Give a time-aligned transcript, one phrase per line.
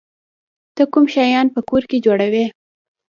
[0.75, 2.45] ته کوم شیان په کور کې جوړوی؟